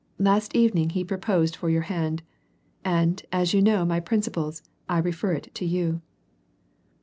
[0.17, 2.23] Last evening he proposed for your hand.
[2.83, 6.01] And, as you know my principles, I refer it to you."